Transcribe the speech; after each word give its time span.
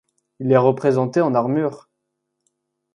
Il 0.39 0.51
est 0.51 0.57
représenté 0.57 1.21
en 1.21 1.35
armure. 1.35 1.87